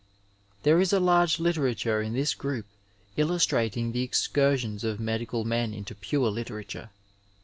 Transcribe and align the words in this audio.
There 0.63 0.79
is 0.81 0.91
a 0.91 0.99
large 0.99 1.39
literature 1.39 2.01
in 2.01 2.13
this 2.13 2.33
group 2.33 2.65
illustrating 3.17 3.91
the 3.91 4.01
excursions 4.01 4.83
of 4.83 4.99
medical 4.99 5.45
men 5.45 5.75
into 5.75 5.93
pure 5.93 6.31
literature. 6.31 6.89